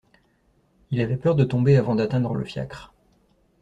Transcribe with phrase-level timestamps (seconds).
[0.89, 2.91] Il avait peur de tomber avant d'atteindre le fiacre.